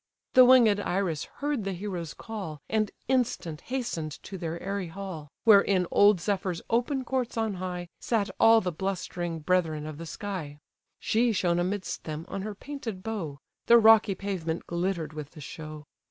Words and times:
The 0.33 0.45
winged 0.45 0.79
Iris 0.79 1.25
heard 1.25 1.63
the 1.63 1.73
hero's 1.73 2.15
call, 2.15 2.59
And 2.67 2.89
instant 3.07 3.61
hasten'd 3.61 4.11
to 4.23 4.35
their 4.35 4.59
airy 4.59 4.87
hall, 4.87 5.29
Where 5.43 5.61
in 5.61 5.85
old 5.91 6.19
Zephyr's 6.19 6.59
open 6.71 7.05
courts 7.05 7.37
on 7.37 7.53
high, 7.61 7.87
Sat 7.99 8.31
all 8.39 8.61
the 8.61 8.71
blustering 8.71 9.41
brethren 9.41 9.85
of 9.85 9.99
the 9.99 10.07
sky. 10.07 10.57
She 10.99 11.31
shone 11.33 11.59
amidst 11.59 12.05
them, 12.05 12.25
on 12.29 12.41
her 12.41 12.55
painted 12.55 13.03
bow; 13.03 13.37
The 13.67 13.77
rocky 13.77 14.15
pavement 14.15 14.65
glitter'd 14.65 15.13
with 15.13 15.33
the 15.33 15.39
show. 15.39 15.83